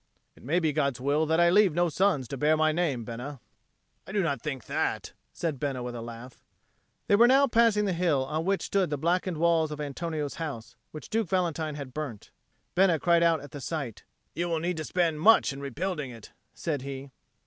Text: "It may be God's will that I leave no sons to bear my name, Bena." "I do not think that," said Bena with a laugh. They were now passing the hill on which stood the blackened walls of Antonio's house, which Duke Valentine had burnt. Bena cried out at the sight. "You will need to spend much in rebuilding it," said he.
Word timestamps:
"It 0.35 0.41
may 0.41 0.59
be 0.59 0.73
God's 0.73 0.99
will 0.99 1.27
that 1.27 1.39
I 1.39 1.51
leave 1.51 1.75
no 1.75 1.87
sons 1.87 2.27
to 2.29 2.35
bear 2.35 2.57
my 2.57 2.71
name, 2.71 3.03
Bena." 3.05 3.39
"I 4.07 4.11
do 4.11 4.23
not 4.23 4.41
think 4.41 4.65
that," 4.65 5.13
said 5.31 5.59
Bena 5.59 5.83
with 5.83 5.93
a 5.93 6.01
laugh. 6.01 6.41
They 7.05 7.15
were 7.15 7.27
now 7.27 7.45
passing 7.45 7.85
the 7.85 7.93
hill 7.93 8.25
on 8.25 8.43
which 8.43 8.63
stood 8.63 8.89
the 8.89 8.97
blackened 8.97 9.37
walls 9.37 9.69
of 9.69 9.79
Antonio's 9.79 10.37
house, 10.41 10.75
which 10.89 11.11
Duke 11.11 11.29
Valentine 11.29 11.75
had 11.75 11.93
burnt. 11.93 12.31
Bena 12.73 12.97
cried 12.97 13.21
out 13.21 13.41
at 13.41 13.51
the 13.51 13.61
sight. 13.61 14.03
"You 14.33 14.49
will 14.49 14.59
need 14.59 14.77
to 14.77 14.83
spend 14.85 15.21
much 15.21 15.53
in 15.53 15.61
rebuilding 15.61 16.09
it," 16.09 16.31
said 16.55 16.81
he. 16.81 17.11